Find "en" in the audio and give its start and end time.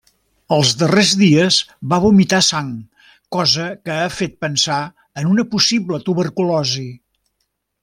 5.23-5.31